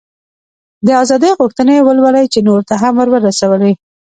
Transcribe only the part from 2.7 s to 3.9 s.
هم ور ورسولې.